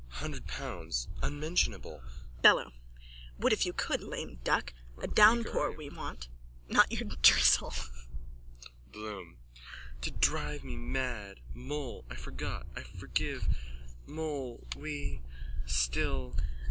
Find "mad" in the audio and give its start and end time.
10.75-11.41